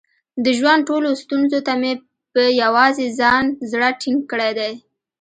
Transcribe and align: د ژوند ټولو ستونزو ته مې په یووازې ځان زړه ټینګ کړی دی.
د 0.43 0.45
ژوند 0.57 0.81
ټولو 0.89 1.09
ستونزو 1.23 1.59
ته 1.67 1.73
مې 1.81 1.93
په 2.33 2.41
یووازې 2.61 3.07
ځان 3.19 3.45
زړه 3.71 3.89
ټینګ 4.01 4.19
کړی 4.31 4.51
دی. 4.59 4.73